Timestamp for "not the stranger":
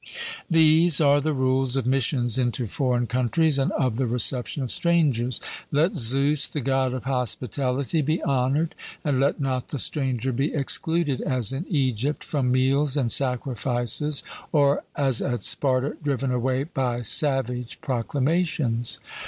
9.39-10.33